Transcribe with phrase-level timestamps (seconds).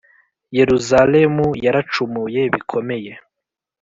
[0.57, 3.11] Yeruzalemu yaracumuye bikomeye,